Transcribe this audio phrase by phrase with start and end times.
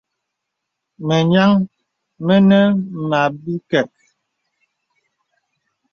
[1.05, 1.51] Mə nyāŋ
[2.25, 2.59] mə nə
[3.07, 3.89] mə̀ àbìkək.